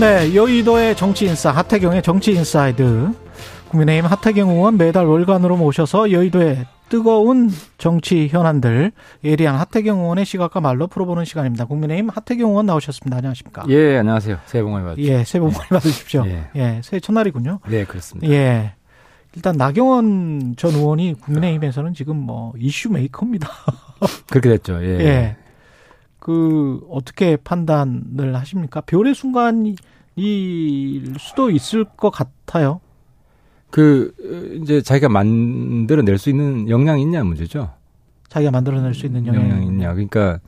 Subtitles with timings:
[0.00, 3.12] 네, 여의도의 정치 인싸 하태경의 정치 인사이드.
[3.70, 8.92] 국민의힘 하태경 의원 매달 월간으로 모셔서 여의도의 뜨거운 정치 현안들
[9.24, 11.64] 예리한 하태경 의원의 시각과 말로 풀어보는 시간입니다.
[11.64, 13.16] 국민의힘 하태경 의원 나오셨습니다.
[13.16, 13.64] 안녕하십니까?
[13.70, 14.38] 예, 안녕하세요.
[14.46, 15.12] 새해 복 많이 받으십시오.
[15.12, 16.24] 예, 새해 복 많이 받으십시오.
[16.26, 16.44] 예.
[16.54, 17.58] 예, 새해 첫날이군요.
[17.68, 18.32] 네, 그렇습니다.
[18.32, 18.74] 예.
[19.34, 23.48] 일단 나경원 전 의원이 국민의힘에서는 지금 뭐 이슈 메이커입니다.
[24.30, 24.80] 그렇게 됐죠.
[24.84, 25.00] 예.
[25.00, 25.36] 예.
[26.28, 28.82] 그 어떻게 판단을 하십니까?
[28.82, 29.74] 별의 순간
[30.18, 32.80] 일 수도 있을 것 같아요.
[33.70, 34.12] 그
[34.62, 37.70] 이제 자기가 만들어낼 수 있는 역량이 있냐 문제죠.
[38.28, 39.92] 자기가 만들어낼 수 있는 영향이 역량이 있냐.
[39.92, 40.38] 그러니까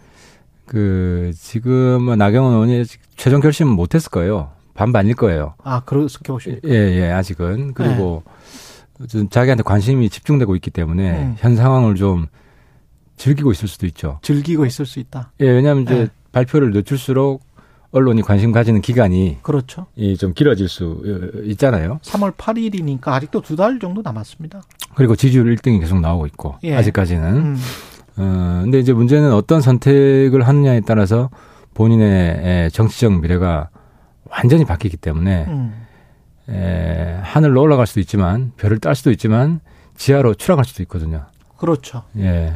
[0.67, 2.85] 그 지금 나경원 의원이
[3.17, 4.51] 최종 결심은 못했을 거예요.
[4.75, 5.55] 반반일 거예요.
[5.63, 6.69] 아, 그렇게 보십니까?
[6.69, 7.75] 예, 예, 아직은.
[7.75, 8.23] 그리고
[9.09, 11.35] 좀 자기한테 관심이 집중되고 있기 때문에 음.
[11.39, 12.27] 현 상황을 좀
[13.17, 14.19] 즐기고 있을 수도 있죠.
[14.23, 15.33] 즐기고 있을 수 있다.
[15.41, 16.09] 예, 왜냐하면 이제 네.
[16.33, 17.43] 발표를 늦출수록
[17.93, 19.87] 언론이 관심 가지는 기간이 그렇죠.
[19.97, 21.99] 이 좀 길어질 수 어, 있잖아요.
[22.03, 24.63] 3월 8일이니까 아직도 두 달 정도 남았습니다.
[24.95, 26.75] 그리고 지지율 1등이 계속 나오고 있고 예.
[26.77, 27.37] 아직까지는.
[27.37, 27.57] 음.
[28.17, 31.31] 어, 근데 이제 문제는 어떤 선택을 하느냐에 따라서
[31.75, 33.71] 본인의 에, 정치적 미래가
[34.29, 35.87] 완전히 바뀌기 때문에 음.
[36.49, 39.61] 에, 하늘로 올라갈 수도 있지만 별을 딸 수도 있지만
[39.97, 41.25] 지하로 추락할 수도 있거든요.
[41.57, 42.03] 그렇죠.
[42.19, 42.53] 예.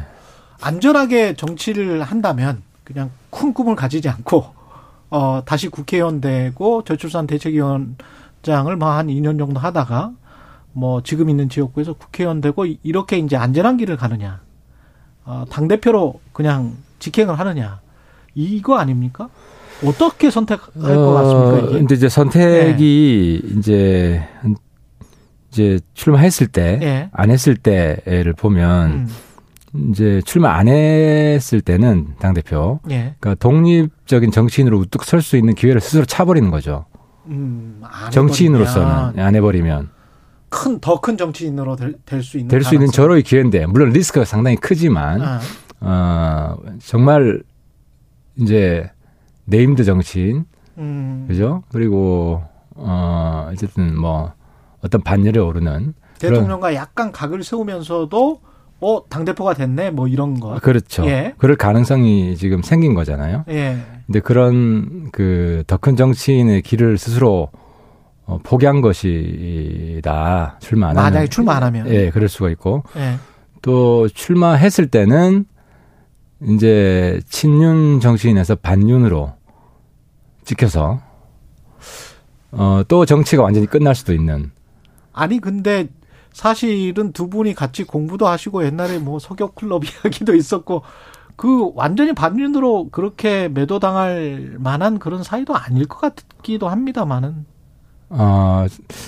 [0.61, 4.54] 안전하게 정치를 한다면 그냥 큰 꿈을 가지지 않고
[5.15, 10.11] 어 다시 국회의원 되고 저출산 대책위원장을 뭐 한 2년 정도 하다가
[10.73, 14.41] 뭐 지금 있는 지역구에서 국회의원 되고 이렇게 이제 안전한 길을 가느냐
[15.25, 17.79] 어 당 대표로 그냥 직행을 하느냐
[18.33, 19.29] 이거 아닙니까?
[19.85, 21.59] 어떻게 선택할 것 같습니까?
[21.67, 21.79] 이게?
[21.79, 24.21] 근데 이제 선택이 이제
[25.49, 27.09] 이제 출마했을 때, 예.
[27.13, 29.07] 안 했을 때를 보면 음.
[29.91, 33.15] 이제 출마 안 했을 때는 당 대표, 예.
[33.19, 36.85] 그러니까 독립적인 정치인으로 우뚝 설 수 있는 기회를 스스로 차버리는 거죠.
[37.27, 39.89] 음, 안 정치인으로서는 안 해버리면
[40.49, 42.87] 큰 더 큰 정치인으로 될 수 있는 될 수 있는.
[42.87, 45.39] 절호의 기회인데 물론 리스크가 상당히 크지만 아,
[45.81, 47.41] 어 정말
[48.37, 48.89] 이제
[49.45, 50.45] 네임드 정치인
[50.77, 51.63] 음, 그죠?
[51.71, 52.43] 그리고
[52.75, 54.33] 어 어쨌든 뭐
[54.81, 58.39] 어떤 반열에 오르는 대통령과 약간 각을 세우면서도
[58.81, 60.55] 어 당대표가 됐네 뭐 이런 거.
[60.61, 61.05] 그렇죠.
[61.07, 61.33] 예.
[61.37, 63.45] 그럴 가능성이 지금 생긴 거잖아요.
[63.49, 63.77] 예.
[64.05, 67.49] 근데 그런 그 더 큰 정치인의 길을 스스로
[68.25, 70.57] 어, 포기한 것이다.
[70.59, 71.11] 출마 안 하면.
[71.11, 71.87] 만약에 출마 안 하면.
[71.87, 73.15] 예, 그럴 수가 있고 예.
[73.61, 75.45] 또 출마했을 때는
[76.43, 79.33] 이제 친윤 정치인에서 반윤으로
[80.43, 80.99] 찍혀서
[82.51, 84.51] 어, 또 정치가 완전히 끝날 수도 있는
[85.13, 85.87] 아니 근데
[86.35, 90.81] 사실은 두 분이 같이 공부도 하시고 옛날에 뭐 서격 클럽 이야기도 있었고
[91.37, 97.45] 그 완전히 반윤으로 그렇게 매도당할 만한 그런 사이도 아닐 것 같기도 합니다만은.
[98.09, 98.65] 어,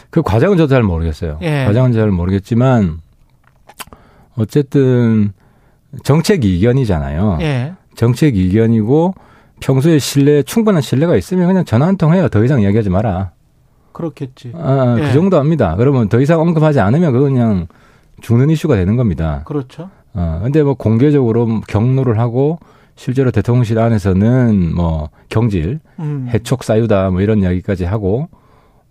[0.09, 1.39] 그 과정은 저도 잘 모르겠어요.
[1.41, 1.65] 예.
[1.65, 2.99] 과정은 잘 모르겠지만
[4.37, 5.33] 어쨌든
[6.03, 7.39] 정책 이견이잖아요.
[7.41, 7.73] 예.
[7.95, 9.13] 정책 이견이고
[9.59, 12.29] 평소에 신뢰 충분한 신뢰가 있으면 그냥 전화 한 통 해요.
[12.29, 13.31] 더 이상 이야기하지 마라.
[13.97, 14.53] 그렇겠지.
[14.55, 15.01] 아, 예.
[15.01, 15.75] 그 정도 합니다.
[15.75, 17.67] 그러면 더 이상 언급하지 않으면 그건 그냥
[18.21, 19.41] 죽는 이슈가 되는 겁니다.
[19.45, 19.89] 그렇죠.
[20.13, 22.59] 어, 근데 뭐 공개적으로 경로를 하고
[22.95, 26.29] 실제로 대통령실 안에서는 뭐 경질, 음.
[26.31, 28.29] 해촉 사유다 뭐 이런 이야기까지 하고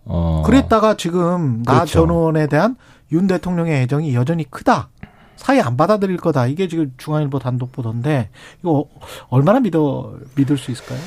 [0.03, 1.91] 어 그랬다가 지금 나 그렇죠.
[1.99, 2.75] 전 의원에 대한
[3.13, 4.89] 윤 대통령의 애정이 여전히 크다.
[5.37, 6.47] 사회 안 받아들일 거다.
[6.47, 8.29] 이게 지금 중앙일보 단독 보도인데
[8.59, 8.85] 이거
[9.29, 10.99] 얼마나 믿어 믿을 수 있을까요?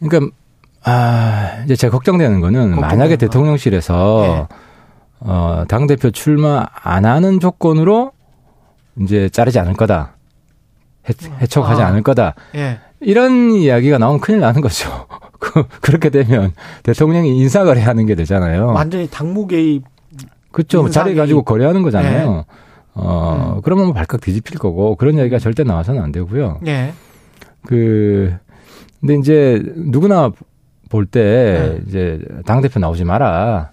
[0.00, 0.34] 그러니까
[0.84, 3.18] 아 이제 제가 걱정되는 거는 만약에 거.
[3.18, 4.48] 대통령실에서
[5.20, 8.12] 어, 당 대표 출마 안 하는 조건으로
[9.00, 10.16] 이제 자르지 않을 거다.
[11.08, 11.86] 해, 해촉하지 아.
[11.88, 12.34] 않을 거다.
[12.56, 12.78] 예.
[13.00, 15.06] 이런 이야기가 나오면 큰일 나는 거죠.
[15.38, 16.52] 그- 그렇게 되면
[16.82, 18.66] 대통령이 인사거래 하는 게 되잖아요.
[18.68, 19.84] 완전히 당무 개입.
[20.52, 20.88] 그렇죠.
[20.90, 21.42] 자리 가지고.
[21.42, 22.30] 거래하는 거잖아요.
[22.32, 22.44] 네.
[22.94, 23.60] 어, 음.
[23.64, 26.60] 그러면 뭐 발칵 뒤집힐 거고 그런 이야기가 절대 나와서는 안 되고요.
[26.66, 26.92] 예.
[27.66, 28.34] 그
[29.00, 30.30] 근데 이제 누구나
[30.92, 31.82] 볼때 네.
[31.88, 33.70] 이제 당 대표 나오지 마라.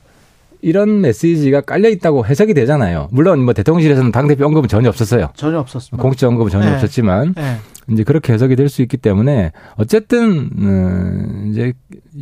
[0.61, 3.09] 이런 메시지가 깔려 있다고 해석이 되잖아요.
[3.11, 5.29] 물론 뭐 대통령실에서는 당 대표 언급은 전혀 없었어요.
[5.35, 6.01] 전혀 없었습니다.
[6.01, 6.75] 공식 언급은 전혀 네.
[6.75, 7.57] 없었지만 예.
[7.93, 11.73] 이제 그렇게 해석이 될 수 있기 때문에 어쨌든 음, 이제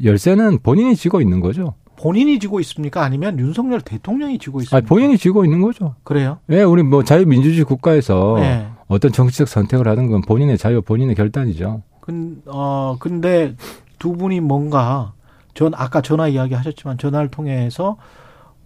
[0.03, 1.75] 열쇠는 본인이 쥐고 있는 거죠.
[1.99, 3.03] 본인이 지고 있습니까?
[3.03, 4.77] 아니면 윤석열 대통령이 지고 있습니까?
[4.77, 5.95] 아니, 본인이 지고 있는 거죠.
[6.03, 6.39] 그래요?
[6.51, 8.67] 예, 우리 뭐 자유민주주의 국가에서 네.
[8.87, 11.81] 어떤 정치적 선택을 하는 건 본인의 자유, 본인의 결단이죠.
[12.01, 13.55] 근, 어, 근데
[13.99, 15.13] 두 분이 뭔가
[15.53, 17.97] 전 아까 전화 이야기 하셨지만 전화를 통해서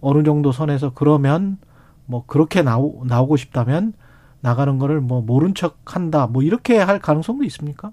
[0.00, 1.58] 어느 정도 선에서 그러면
[2.04, 3.94] 뭐 그렇게 나오, 나오고 싶다면
[4.40, 7.92] 나가는 거를 뭐 모른 척 한다 뭐 이렇게 할 가능성도 있습니까?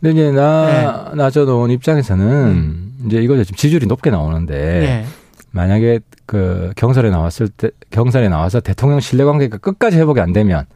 [0.00, 1.16] 근데 이제 나, 네.
[1.16, 5.04] 나저 놓은 입장에서는 이제 이거 지금 지지율이 높게 나오는데 예.
[5.52, 10.66] 만약에 그 경선에 나왔을 때 경선에 나와서 대통령 신뢰 관계가 끝까지 회복이 안 되면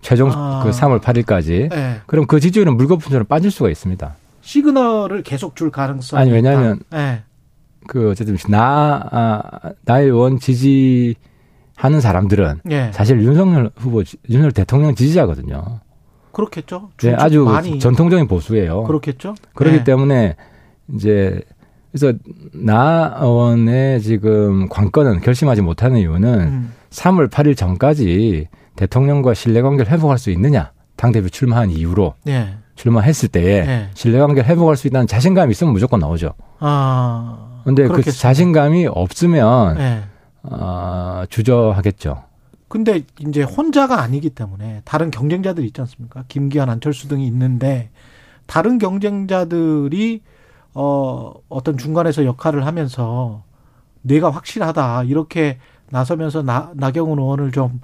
[0.00, 0.62] 최종 아.
[0.64, 2.00] 그 3월 8일까지 예.
[2.06, 4.16] 그럼 그 지지율은 물거품처럼 빠질 수가 있습니다.
[4.42, 6.80] 시그널을 계속 줄 가능성이 아니, 왜냐하면.
[6.94, 7.22] 예.
[7.88, 9.42] 그 어쨌든 나 아,
[9.84, 11.16] 나의 원 지지
[11.74, 12.90] 하는 사람들은 예.
[12.92, 15.80] 사실 윤석열 후보 지- 윤석열 대통령 지지자거든요.
[16.30, 16.90] 그렇겠죠.
[17.02, 18.84] 네, 중- 아주 많이 전통적인 보수예요.
[18.84, 19.34] 그렇겠죠.
[19.54, 19.84] 그렇기 예.
[19.84, 20.36] 때문에
[20.94, 21.42] 이제
[21.90, 22.16] 그래서
[22.54, 26.72] 나 의원의 지금 관건은 결심하지 못하는 이유는 음.
[26.90, 32.54] 3월 8일 전까지 대통령과 신뢰 관계를 회복할 수 있느냐 당 대표 출마한 이후로 예.
[32.82, 33.90] 출마했을 때에 예.
[33.94, 36.34] 신뢰관계를 회복할 수 있다는 자신감이 있으면 무조건 나오죠.
[36.58, 37.60] 아.
[37.64, 38.20] 근데 그 그렇겠습니다.
[38.20, 40.02] 자신감이 없으면 예.
[40.42, 42.24] 어, 주저하겠죠.
[42.66, 46.24] 근데 이제 혼자가 아니기 때문에 다른 경쟁자들이 있지 않습니까?
[46.26, 47.90] 김기현, 안철수 등이 있는데
[48.46, 50.22] 다른 경쟁자들이
[50.74, 53.44] 어 어떤 중간에서 역할을 하면서
[54.00, 55.58] 내가 확실하다 이렇게
[55.90, 57.80] 나서면서 나, 나경원 의원을 좀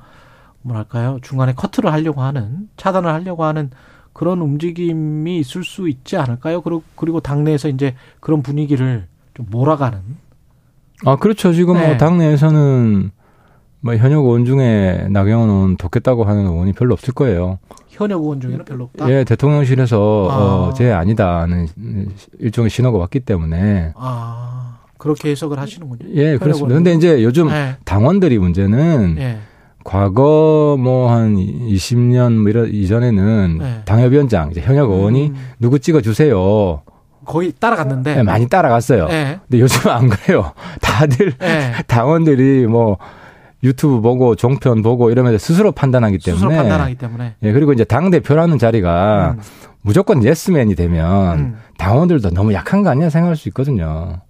[0.63, 3.71] 뭐랄까요 중간에 커트를 하려고 하는 차단을 하려고 하는
[4.19, 6.61] 그런 움직임이 있을 수 있지 않을까요?
[6.61, 10.01] 그리고 그리고 당내에서 이제 그런 분위기를 좀 몰아가는
[11.07, 11.53] 아 그렇죠.
[11.53, 11.87] 지금 네.
[11.87, 13.13] 뭐 당내에서는
[13.79, 17.61] 뭐 현역 의원 중에 나경원 의원 돕겠다고 하는 의원이 별로 없을 거예요.
[17.87, 19.09] 현역 의원 중에는 별로 없다.
[19.09, 20.35] 예, 대통령실에서 아.
[20.35, 21.69] 어, 제 아니다는
[22.41, 26.11] 일종의 신호가 왔기 때문에 아 그렇게 해석을 하시는군요.
[26.15, 26.75] 예, 그렇습니다.
[26.75, 27.77] 근데 이제 요즘 네.
[27.85, 29.39] 당원들이 문제는 예.
[29.89, 33.83] 과거 뭐 한 20년 뭐 이런 이전에는 네.
[33.87, 36.83] 당협위원장 이제 현역 의원이 음, 누구 찍어 주세요.
[37.25, 38.19] 거의 따라갔는데.
[38.19, 39.07] 예, 많이 따라갔어요.
[39.11, 39.41] 예.
[39.49, 40.53] 근데 요즘 안 그래요.
[40.83, 41.73] 다들 예.
[41.87, 42.99] 당원들이 뭐
[43.63, 47.37] 유튜브 보고 종편 보고 이러면서 스스로 판단하기 때문에 스스로 판단하기 때문에.
[47.43, 49.43] 예, 그리고 이제 당 대표라는 자리가 음,
[49.81, 51.57] 무조건 예스맨이 되면 음.
[51.79, 54.21] 당원들도 너무 약한 거 아니야 생각할 수 있거든요.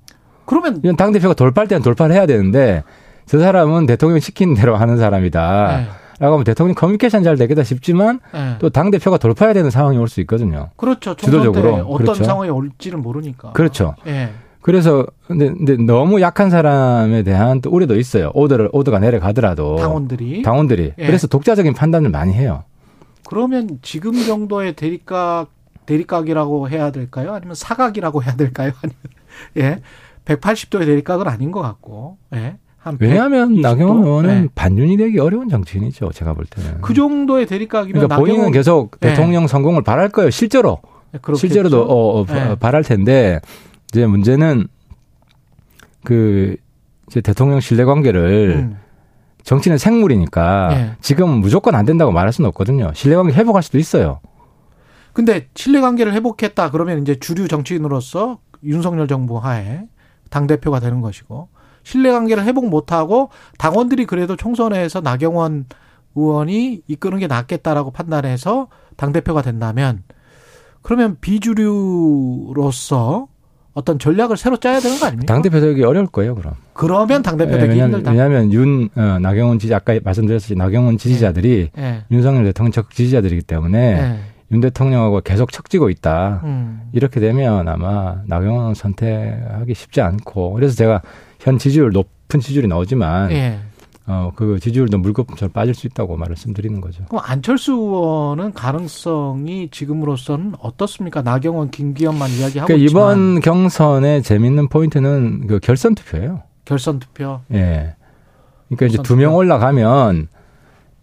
[0.45, 2.85] 그러면 당 대표가 돌파할 때는 돌파를 해야 되는데
[3.29, 5.81] 저 사람은 대통령 시키는 대로 하는 사람이다.
[5.83, 5.87] 예.
[6.21, 8.57] 라고 하면 대통령 커뮤니케이션 잘 되겠다 싶지만 예.
[8.59, 10.71] 또당 대표가 돌파해야 되는 상황이 올 수 있거든요.
[10.77, 11.15] 그렇죠.
[11.15, 11.75] 주도적으로.
[11.77, 12.25] 어떤 그렇죠.
[12.25, 13.53] 상황이 올지는 모르니까.
[13.53, 13.95] 그렇죠.
[14.07, 14.31] 예.
[14.61, 18.31] 그래서 근데, 근데 너무 약한 사람에 대한 또 우려도 있어요.
[18.35, 20.43] 오더를 오더가 내려가더라도 당원들이.
[20.43, 21.07] 당원들이 예.
[21.07, 22.65] 그래서 독자적인 판단을 많이 해요.
[23.29, 25.49] 그러면 지금 정도의 대립각
[25.87, 27.33] 대립각이라고 해야 될까요?
[27.35, 28.73] 아니면 사각이라고 해야 될까요?
[28.83, 29.83] 아니면 예.
[30.25, 32.17] 180도의 대립각은 아닌 것 같고.
[32.35, 32.57] 예.
[32.89, 33.61] 한 왜냐하면 120도?
[33.61, 34.49] 나경원 의원은 예.
[34.55, 36.11] 반윤이 되기 어려운 정치인이죠.
[36.13, 36.81] 제가 볼 때는.
[36.81, 39.09] 그 정도의 대립각이면 그러니까 본인은 나경원- 계속 예.
[39.09, 40.31] 대통령 성공을 바랄 거예요.
[40.31, 40.79] 실제로
[41.23, 41.37] 그렇겠죠?
[41.37, 42.57] 실제로도 어, 어, 예.
[42.59, 43.41] 바랄 텐데
[43.93, 44.67] 이제 문제는
[46.05, 46.57] 그
[47.09, 48.77] 이제 대통령 신뢰 관계를 음.
[49.45, 50.91] 정치는 생물이니까 예.
[51.01, 52.91] 지금 무조건 안 된다고 말할 수는 없거든요.
[52.95, 54.21] 신뢰 관계 회복할 수도 있어요.
[55.13, 59.83] 근데 신뢰 관계를 회복했다 그러면 이제 주류 정치인으로서 윤석열 정부 하에
[60.31, 61.49] 당 대표가 되는 것이고
[61.83, 65.67] 신뢰 관계를 회복 못 하고 당원들이 그래도 총선에서 나경원
[66.15, 70.05] 의원이 이끄는 게 낫겠다라고 판단해서 당 대표가 된다면
[70.83, 73.27] 그러면 비주류로서
[73.75, 75.33] 어떤 전략을 새로 짜야 되는 거 아닙니까?
[75.33, 76.35] 당 대표 되기 어려울 거예요.
[76.35, 76.55] 그럼.
[76.73, 78.11] 그러면 당 대표 예, 되기 왜냐하면, 힘들다.
[78.11, 82.05] 왜냐하면 윤 어, 나경원 지지 아까 말씀드렸듯이 나경원 지지자들이 예.
[82.11, 84.19] 윤석열 대통령 적 지지자들이기 때문에 예.
[84.51, 86.41] 윤 대통령하고 계속 척지고 있다.
[86.43, 86.89] 음.
[86.93, 91.03] 이렇게 되면 아마 나경원 선택하기 쉽지 않고 그래서 제가
[91.39, 93.59] 현 지지율 높은 지지율이 나오지만 예.
[94.07, 97.05] 어, 그 지지율도 물거품처럼 빠질 수 있다고 말씀드리는 거죠.
[97.09, 101.21] 그럼 안철수 의원은 가능성이 지금으로서는 어떻습니까?
[101.21, 106.43] 나경원, 김기현만 이야기하고 그러니까 있지만 이번 경선의 재밌는 포인트는 그 결선 투표예요.
[106.65, 107.41] 결선 투표.
[107.53, 107.97] 예.
[108.69, 109.35] 그러니까 이제 두 명.
[109.35, 110.29] 올라가면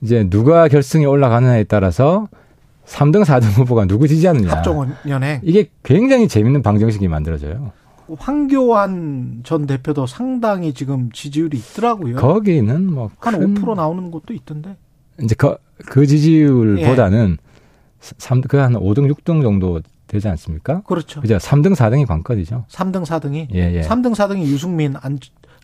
[0.02, 2.28] 이제 누가 결승에 올라가느냐에 따라서
[2.88, 4.50] 3등, 4등 후보가 누구 지지하느냐.
[4.52, 5.42] 합종 연행.
[5.44, 7.72] 이게 굉장히 재밌는 방정식이 만들어져요.
[8.18, 12.16] 황교안 전 대표도 상당히 지금 지지율이 있더라고요.
[12.18, 14.76] 거기는 뭐한 큰- 5% 나오는 곳도 있던데.
[15.22, 17.38] 이제 그, 그 지지율보다는
[18.00, 20.82] 삼 그한 5등, 6등 정도 되지 않습니까?
[20.82, 21.22] 그렇죠.
[21.22, 21.38] 그죠?
[21.38, 22.66] 3등, 4등이 관건이죠.
[22.70, 23.48] 3등, 4등이.
[23.56, 23.82] 예, 예.
[23.82, 25.18] 3등, 4등이 유승민, 안,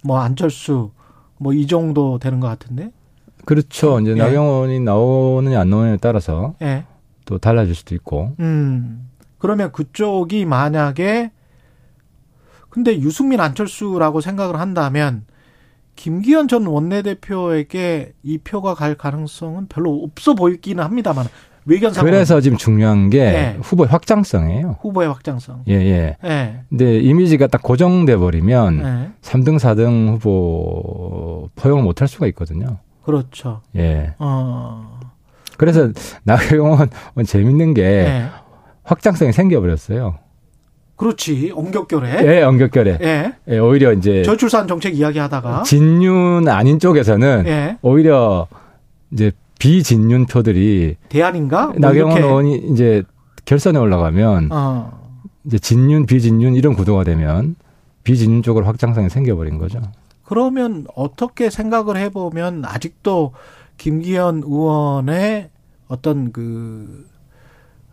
[0.03, 0.91] 뭐 안철수
[1.38, 2.91] 뭐 이 정도 되는 것 같은데.
[3.45, 4.00] 그렇죠.
[4.00, 4.15] 이제 예.
[4.15, 6.86] 나경원이 나오느냐 안 나오느냐에 따라서 예.
[7.25, 8.36] 또 달라질 수도 있고.
[8.39, 9.07] 음.
[9.38, 11.31] 그러면 그쪽이 만약에
[12.71, 15.25] 근데 유승민 안철수라고 생각을 한다면
[15.95, 21.27] 김기현 전 원내대표에게 이 표가 갈 가능성은 별로 없어 보이기는 합니다만
[21.65, 23.57] 외견상 그래서 지금 중요한 게 네.
[23.61, 24.77] 후보의 확장성이에요.
[24.81, 25.65] 후보의 확장성.
[25.67, 26.17] 예, 예.
[26.23, 26.61] 예.
[26.69, 29.11] 근데 이미지가 딱 고정돼 버리면 예.
[29.21, 32.77] 3등, 4등 후보 포용을 못할 수가 있거든요.
[33.03, 33.61] 그렇죠.
[33.75, 34.15] 예.
[34.17, 34.99] 어.
[35.57, 35.91] 그래서
[36.23, 36.89] 나경원
[37.27, 38.25] 재밌는 게 예.
[38.83, 40.17] 확장성이 생겨버렸어요.
[41.01, 41.51] 그렇지.
[41.55, 42.27] 엄격결에.
[42.27, 43.00] 예, 연결결에.
[43.01, 43.34] 예.
[43.48, 47.77] 예, 오히려 이제 저출산 정책 이야기하다가 진윤 아닌 쪽에서는 예.
[47.81, 48.48] 오히려
[49.10, 51.67] 이제 비진윤 표들이 대안인가?
[51.70, 52.22] 뭐 나경원.
[52.22, 53.01] 의원이 이제
[53.46, 55.01] 결선에 올라가면 어.
[55.46, 57.55] 이제 진윤, 비진윤 이런 구도가 되면
[58.03, 59.81] 비진윤 쪽으로 확장성이 생겨버린 거죠.
[60.24, 63.34] 그러면 어떻게 생각을 해보면 아직도
[63.77, 65.50] 김기현 의원의
[65.88, 67.08] 어떤 그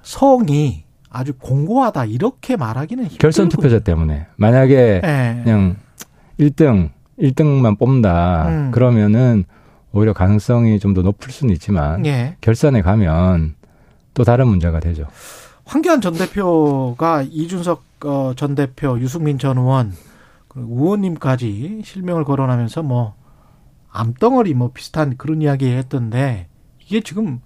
[0.02, 3.20] 성이 아주 공고하다 이렇게 말하기는 힘들고.
[3.20, 5.40] 결선 투표자 때문에 만약에 예.
[5.42, 5.76] 그냥
[6.38, 8.48] 1등, 1등만 뽑는다.
[8.48, 8.70] 음.
[8.70, 9.44] 그러면은
[9.92, 12.36] 오히려 가능성이 좀 더 높을 수는 있지만 예.
[12.40, 13.54] 결선에 가면
[14.14, 15.06] 또 다른 문제가 되죠.
[15.64, 19.92] 황교안 전 대표가 이준석 어, 전 대표, 유승민 전 의원,
[20.46, 23.14] 그 의원님까지 실명을 거론하면서 뭐
[23.90, 26.46] 암덩어리 뭐 비슷한 그런 이야기 했던데
[26.84, 27.40] 이게 지금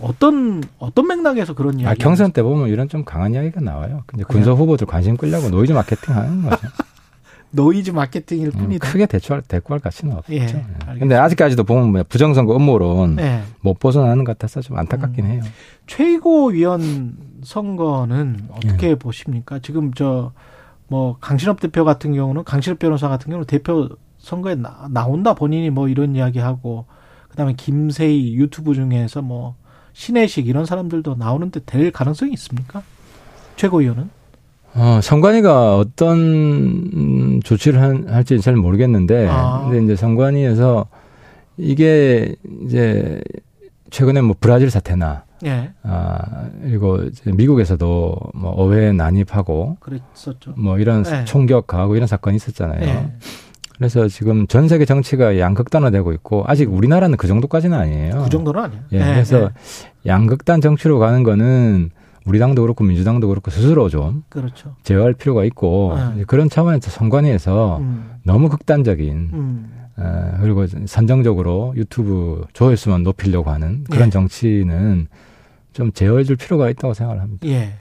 [0.00, 1.88] 어떤 어떤 맥락에서 그런 이야기?
[1.90, 4.02] 아, 경선 때 보면 이런 좀 강한 이야기가 나와요.
[4.06, 6.68] 근데 군소 후보들 관심 끌려고 노이즈 마케팅 하는 거죠.
[7.52, 8.86] 노이즈 마케팅일 음, 뿐이다.
[8.90, 10.32] 크게 대처할, 대꾸할 가치는 없죠.
[10.34, 10.40] 예, 예.
[10.42, 10.94] 알겠습니다.
[10.98, 13.42] 근데 아직까지도 보면 뭐 부정선거 음모론 네.
[13.60, 15.30] 못 벗어나는 것 같아서 좀 안타깝긴 음.
[15.30, 15.42] 해요.
[15.86, 19.58] 최고위원 선거는 어떻게 보십니까?
[19.60, 20.32] 지금 저
[20.88, 23.88] 뭐 강신업 대표 같은 경우는 강신업 변호사 같은 경우는 대표
[24.18, 26.86] 선거에 나, 나온다 본인이 뭐 이런 이야기 하고
[27.28, 29.56] 그 다음에 김세희 유튜브 중에서 뭐
[30.00, 32.82] 신혜식 이런 사람들도 나오는데 될 가능성이 있습니까?
[33.56, 34.10] 최고위원은?
[34.74, 39.62] 어, 선관위가 어떤 음, 조치를 한- 할지 잘 모르겠는데, 아.
[39.64, 40.86] 근데 이제 선관위에서
[41.56, 42.36] 이게
[42.66, 43.22] 이제
[43.88, 50.52] 최근에 뭐 브라질 사태나 예, 아 그리고 이제 미국에서도 뭐 어회 난입하고 그랬었죠.
[50.58, 51.24] 뭐 이런 네.
[51.24, 52.82] 총격하고 이런 사건이 있었잖아요.
[52.86, 53.12] 예,
[53.76, 58.22] 그래서 지금 전 세계 정치가 양극단화되고 있고 아직 우리나라는 그 정도까지는 아니에요.
[58.24, 58.82] 그 정도는 아니에요.
[58.92, 59.50] 예, 그래서
[60.06, 61.90] 양극단 정치로 가는 거는
[62.24, 64.74] 우리 당도 그렇고 민주당도 그렇고 스스로 좀 그렇죠.
[64.82, 66.24] 제어할 필요가 있고 네.
[66.26, 74.08] 그런 차원에서 선관위에서 음, 너무 극단적인 음, 어, 그리고 선정적으로 유튜브 조회수만 높이려고 하는 그런
[74.08, 74.10] 예.
[74.10, 75.06] 정치는
[75.76, 77.46] 좀 제어해 줄 필요가 있다고 생각을 합니다.
[77.46, 77.74] 예.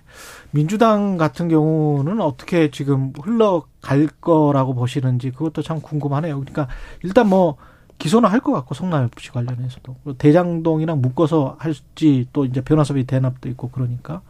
[0.52, 6.38] 민주당 같은 경우는 어떻게 지금 흘러갈 거라고 보시는지 그것도 참 궁금하네요.
[6.42, 6.68] 그러니까
[7.04, 7.56] 일단 뭐
[7.98, 13.70] 기소는 할 것 같고 성남 FC 관련해서도 대장동이랑 묶어서 할지 또 이제 변호사비 대납도 있고
[13.70, 14.22] 그러니까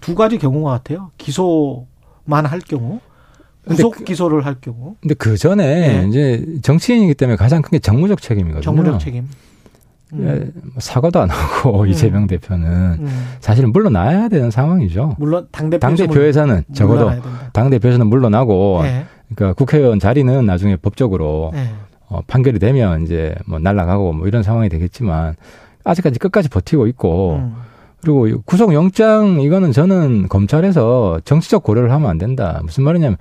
[0.00, 1.10] 두 가지 경우가 같아요.
[1.18, 3.00] 기소만 할 경우
[3.68, 6.08] 구속 그- 기소를 할 경우 근데 그 전에 예.
[6.08, 8.62] 이제 정치인이기 때문에 가장 큰 게 정무적 책임이거든요.
[8.62, 9.28] 정무적 책임.
[10.14, 10.26] 음.
[10.26, 11.88] 예, 뭐 사과도 안 하고 음.
[11.88, 12.66] 이재명 대표는
[13.00, 13.26] 음.
[13.40, 15.16] 사실은 물러나야 되는 상황이죠.
[15.18, 17.10] 물론 당당 대표 대표에서 는 적어도
[17.52, 19.04] 당 대표에서는 물러나고 네.
[19.34, 21.70] 그러니까 국회의원 자리는 나중에 법적으로 네.
[22.08, 25.34] 어, 판결이 되면 이제 뭐 날라가고 뭐 이런 상황이 되겠지만
[25.84, 27.54] 아직까지 끝까지 버티고 있고 음.
[28.02, 32.60] 그리고 이 구속영장 이거는 저는 검찰에서 정치적 고려를 하면 안 된다.
[32.62, 33.16] 무슨 말이냐면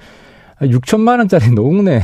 [0.62, 2.02] 6천만 원짜리 노웅래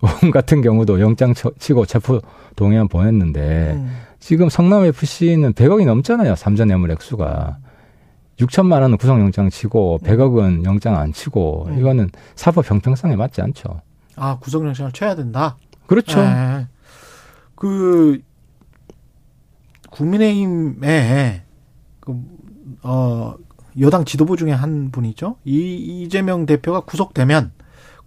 [0.32, 2.20] 같은 경우도 영장 쳐- 치고 체포
[2.56, 3.90] 동의안 보냈는데 음.
[4.22, 6.36] 지금 성남 FC는 100억이 넘잖아요.
[6.36, 7.58] 삼전 뇌물 액수가.
[8.38, 11.78] 6천만 원은 구속영장 치고 100억은 영장 안 치고 음.
[11.78, 13.80] 이거는 사법 형평성에 맞지 않죠.
[14.14, 15.56] 아 구속영장을 쳐야 된다.
[15.86, 16.22] 그렇죠.
[16.22, 16.68] 네.
[17.56, 18.20] 그
[19.90, 21.42] 국민의힘에
[21.98, 22.14] 그,
[22.84, 23.34] 어,
[23.80, 25.36] 여당 지도부 중에 한 분이죠.
[25.44, 27.50] 이 이재명 대표가 구속되면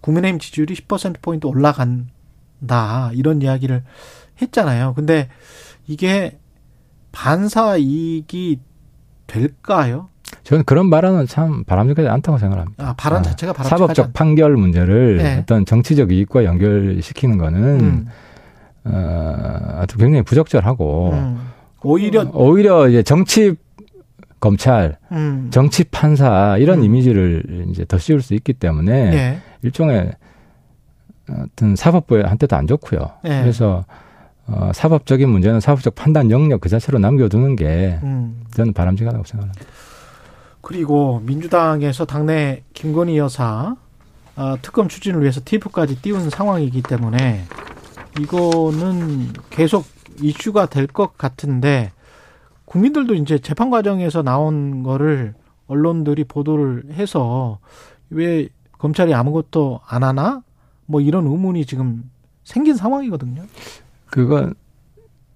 [0.00, 3.84] 국민의힘 지지율이 10% 포인트 올라간다 이런 이야기를
[4.40, 4.94] 했잖아요.
[4.94, 5.28] 근데
[5.86, 6.38] 이게
[7.12, 8.60] 반사 이익이
[9.26, 10.08] 될까요?
[10.42, 12.88] 저는 그런 발언은 참 바람직하지 않다고 생각합니다.
[12.88, 14.12] 아, 발언 아, 자체가 바람직하지 사법적.
[14.12, 15.38] 판결 문제를 네.
[15.38, 18.08] 어떤 정치적 이익과 연결시키는 거는 음,
[18.84, 21.48] 어, 아주 굉장히 부적절하고 음.
[21.82, 23.54] 오히려 오히려 이제 정치
[24.38, 26.84] 검찰, 음, 정치 판사 이런 음.
[26.84, 29.38] 이미지를 이제 더 씌울 수 있기 때문에 예.
[29.62, 30.12] 일종의
[31.28, 33.00] 어떤 사법부에 한테도 안 좋고요.
[33.24, 33.40] 네.
[33.40, 33.84] 그래서
[34.48, 38.44] 어, 사법적인 문제는 사법적 판단 영역 그 자체로 남겨두는 게 음.
[38.54, 39.64] 저는 바람직하다고 생각합니다.
[40.60, 43.76] 그리고 민주당에서 당내 김건희 여사
[44.34, 47.44] 아, 특검 추진을 위해서 TF까지 띄운 상황이기 때문에
[48.20, 49.86] 이거는 계속
[50.20, 51.92] 이슈가 될 것 같은데
[52.64, 55.34] 국민들도 이제 재판 과정에서 나온 거를
[55.68, 57.58] 언론들이 보도를 해서
[58.10, 58.48] 왜
[58.78, 60.42] 검찰이 아무것도 안 하나?
[60.86, 62.10] 뭐 이런 의문이 지금
[62.44, 63.42] 생긴 상황이거든요.
[64.16, 64.54] 그건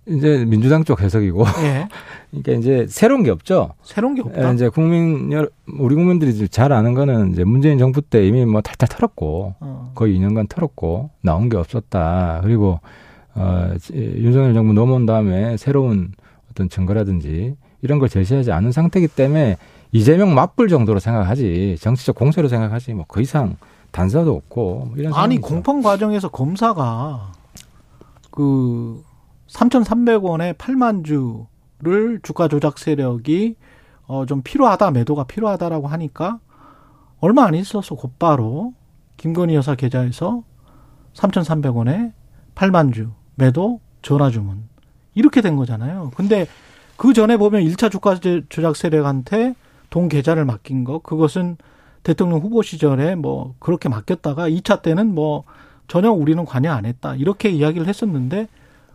[0.07, 1.45] 이제 민주당 쪽 해석이고.
[1.63, 1.89] 예.
[2.31, 3.75] 그러니까 이제 새로운 게 없죠.
[3.83, 4.49] 새로운 게 없다.
[4.51, 5.47] 예, 이제 국민 여-
[5.79, 9.93] 우리 국민들이 잘 아는 거는 이제 문재인 정부 때 이미 뭐 탈탈 털었고 어.
[9.95, 12.41] 거의 2년간 털었고 나온 게 없었다.
[12.43, 12.81] 그리고
[13.35, 16.13] 어 지- 윤석열 정부 넘어온 다음에 새로운
[16.51, 19.57] 어떤 증거라든지 이런 걸 제시하지 않은 상태이기 때문에
[19.93, 23.57] 이재명 맞불 정도로 생각하지 정치적 공세로 생각하지 뭐 그 이상
[23.93, 25.41] 단서도 없고 뭐 이런 아니 상황이죠.
[25.43, 27.33] 공판 과정에서 검사가
[28.31, 29.03] 그
[29.49, 33.57] 3,300원에 8만 주를 주가 조작 세력이
[34.07, 36.41] 어 좀 필요하다 매도가 필요하다라고 하니까
[37.21, 38.75] 얼마 안 있어서 곧바로
[39.17, 40.43] 김건희 여사 계좌에서
[41.15, 42.13] 3,300원에
[42.55, 44.69] 8만 주 매도 전화 주문
[45.15, 46.11] 이렇게 된 거잖아요.
[46.17, 46.47] 근데
[46.97, 48.17] 그 전에 보면 1차 주가
[48.49, 49.55] 조작 세력한테
[49.91, 51.57] 돈 계좌를 맡긴 거 그것은
[52.03, 55.45] 대통령 후보 시절에 뭐 그렇게 맡겼다가 2차 때는 뭐
[55.91, 57.17] 전혀 우리는 관여 안 했다.
[57.17, 58.47] 이렇게 이야기를 했었는데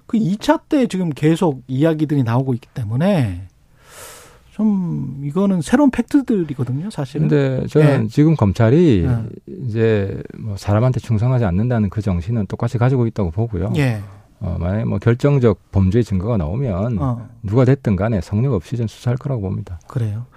[0.08, 3.48] 그 2차 때 지금 계속 이야기들이 나오고 있기 때문에
[4.52, 7.28] 좀 이거는 새로운 팩트들이거든요, 사실은.
[7.28, 8.08] 근데 저는 예.
[8.08, 9.54] 지금 검찰이 예.
[9.66, 13.74] 이제 뭐 사람한테 충성하지 않는다는 그 정신은 똑같이 가지고 있다고 보고요.
[13.76, 14.00] 예.
[14.40, 19.18] 어, 만약에 뭐 결정적 범죄 증거가 나오면 어, 누가 됐든 간에 성역 없이 전 수사할
[19.18, 19.82] 거라고 봅니다.
[19.88, 20.28] 그래요.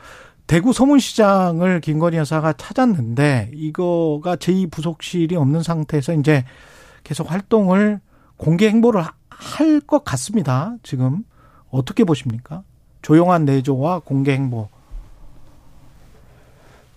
[0.48, 6.44] 대구 서문시장을 김건희 여사가 찾았는데 이거가 제2부속실이 없는 상태에서 이제
[7.04, 8.00] 계속 활동을
[8.36, 10.74] 공개 행보를 할 것 같습니다.
[10.82, 11.22] 지금
[11.70, 12.62] 어떻게 보십니까?
[13.02, 14.68] 조용한 내조와 공개 행보.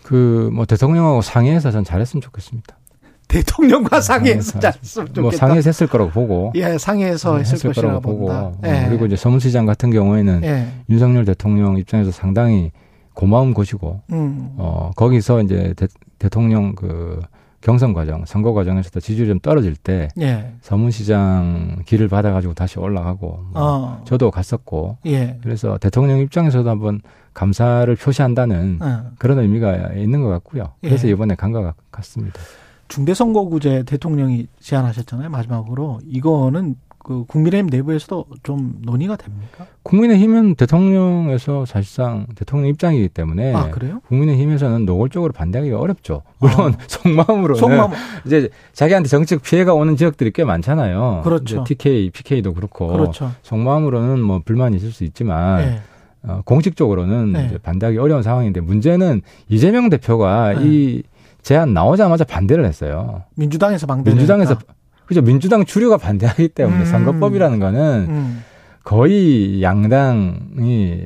[0.03, 2.77] 그 뭐 대통령하고 상의해서 전 잘했으면 좋겠습니다.
[3.27, 5.21] 대통령과 상의해서 네, 잘했으면 좋겠다.
[5.21, 8.31] 뭐 상의해서 했을 거라고 보고 예, 상의해서 네, 했을, 것이라고 보고.
[8.31, 8.85] 어, 예.
[8.89, 10.67] 그리고 이제 서문시장 같은 경우에는 예.
[10.89, 12.71] 윤석열 대통령 입장에서 상당히
[13.13, 14.53] 고마운 곳이고 음.
[14.57, 15.73] 어 거기서 이제
[16.19, 17.21] 대, 통령그
[17.61, 20.51] 경선 과정 선거 과정에서도 지지율이 좀 떨어질 때 예.
[20.61, 24.01] 서문시장 길을 받아가지고 다시 올라가고 뭐 어.
[24.05, 25.37] 저도 갔었고 예.
[25.43, 27.01] 그래서 대통령 입장에서도 한번
[27.35, 29.11] 감사를 표시한다는 어.
[29.19, 30.71] 그런 의미가 있는 것 같고요.
[30.81, 31.11] 그래서 예.
[31.11, 32.39] 이번에 간 것 같습니다.
[32.87, 35.29] 중대선거구제 대통령이 제안하셨잖아요.
[35.29, 39.65] 마지막으로 이거는 그 국민의힘 내부에서도 좀 논의가 됩니까?
[39.83, 44.01] 국민의힘은 대통령에서 사실상 대통령 입장이기 때문에 아 그래요?
[44.07, 46.21] 국민의힘에서는 노골적으로 반대하기가 어렵죠.
[46.39, 47.91] 물론 속마음으로는 속마음
[48.25, 51.21] 이제 자기한테 정책 피해가 오는 지역들이 꽤 많잖아요.
[51.23, 51.63] 그렇죠.
[51.63, 53.31] TK, PK도 그렇고 그렇죠.
[53.43, 55.81] 속마음으로는 뭐 불만이 있을 수 있지만 예.
[56.23, 57.57] 어, 공식적으로는 네.
[57.63, 60.65] 반대하기 어려운 상황인데 문제는 이재명 대표가 네.
[60.65, 61.03] 이
[61.41, 63.23] 제안 나오자마자 반대를 했어요.
[63.35, 64.73] 민주당에서 방대를 민주당에서 했다.
[65.11, 66.85] 그죠 민주당 주류가 반대하기 때문에 음.
[66.85, 68.43] 선거법이라는 거는 음.
[68.85, 71.05] 거의 양당이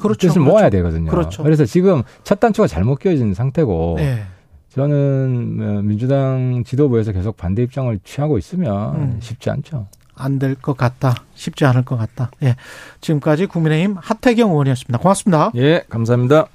[0.00, 0.28] 그렇죠.
[0.28, 0.50] 뜻을 그렇죠.
[0.50, 1.10] 모아야 되거든요.
[1.10, 1.42] 그렇죠.
[1.46, 4.22] 래서 지금 첫 단추가 잘못 끼워진 상태고 예.
[4.70, 9.16] 저는 어, 민주당 지도부에서 계속 반대 입장을 취하고 있으면 음.
[9.20, 9.86] 쉽지 않죠.
[10.18, 11.14] 안 될 것 같다.
[11.34, 12.30] 쉽지 않을 것 같다.
[12.42, 12.56] 예.
[13.02, 14.98] 지금까지 국민의힘 하태경 의원이었습니다.
[14.98, 15.50] 고맙습니다.
[15.56, 16.44] 예, 감사합니다.